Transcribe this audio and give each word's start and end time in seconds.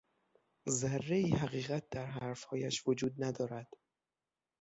ذرهای 0.69 1.29
حقیقت 1.29 1.89
در 1.89 2.05
حرفهایش 2.05 2.83
وجود 2.87 3.23
ندارد. 3.23 3.67